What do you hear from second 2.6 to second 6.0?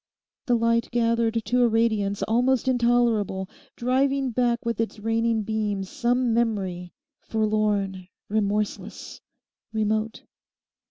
intolerable, driving back with its raining beams